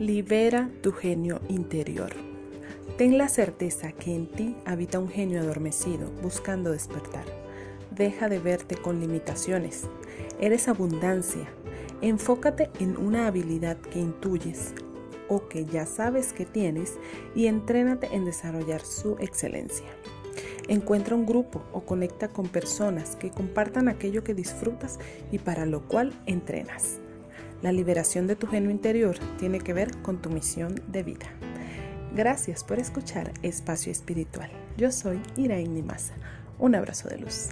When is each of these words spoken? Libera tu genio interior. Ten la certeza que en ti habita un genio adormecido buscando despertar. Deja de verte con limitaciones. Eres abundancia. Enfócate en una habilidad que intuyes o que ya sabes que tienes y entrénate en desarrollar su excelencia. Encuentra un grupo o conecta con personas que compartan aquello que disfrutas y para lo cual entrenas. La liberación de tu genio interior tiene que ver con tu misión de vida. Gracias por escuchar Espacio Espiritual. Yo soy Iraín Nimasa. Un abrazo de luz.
Libera 0.00 0.70
tu 0.80 0.92
genio 0.92 1.42
interior. 1.50 2.10
Ten 2.96 3.18
la 3.18 3.28
certeza 3.28 3.92
que 3.92 4.14
en 4.14 4.28
ti 4.28 4.56
habita 4.64 4.98
un 4.98 5.10
genio 5.10 5.40
adormecido 5.40 6.10
buscando 6.22 6.72
despertar. 6.72 7.26
Deja 7.90 8.30
de 8.30 8.38
verte 8.38 8.76
con 8.76 8.98
limitaciones. 8.98 9.90
Eres 10.40 10.68
abundancia. 10.68 11.50
Enfócate 12.00 12.70
en 12.80 12.96
una 12.96 13.26
habilidad 13.26 13.76
que 13.76 13.98
intuyes 13.98 14.72
o 15.28 15.48
que 15.48 15.66
ya 15.66 15.84
sabes 15.84 16.32
que 16.32 16.46
tienes 16.46 16.94
y 17.34 17.44
entrénate 17.44 18.08
en 18.14 18.24
desarrollar 18.24 18.80
su 18.80 19.18
excelencia. 19.18 19.90
Encuentra 20.66 21.14
un 21.14 21.26
grupo 21.26 21.62
o 21.74 21.82
conecta 21.82 22.28
con 22.28 22.48
personas 22.48 23.16
que 23.16 23.30
compartan 23.30 23.86
aquello 23.86 24.24
que 24.24 24.32
disfrutas 24.32 24.98
y 25.30 25.40
para 25.40 25.66
lo 25.66 25.86
cual 25.86 26.14
entrenas. 26.24 27.00
La 27.62 27.72
liberación 27.72 28.26
de 28.26 28.36
tu 28.36 28.46
genio 28.46 28.70
interior 28.70 29.18
tiene 29.38 29.58
que 29.58 29.74
ver 29.74 30.00
con 30.02 30.22
tu 30.22 30.30
misión 30.30 30.80
de 30.88 31.02
vida. 31.02 31.26
Gracias 32.14 32.64
por 32.64 32.78
escuchar 32.78 33.32
Espacio 33.42 33.92
Espiritual. 33.92 34.50
Yo 34.76 34.90
soy 34.90 35.20
Iraín 35.36 35.74
Nimasa. 35.74 36.14
Un 36.58 36.74
abrazo 36.74 37.08
de 37.08 37.18
luz. 37.18 37.50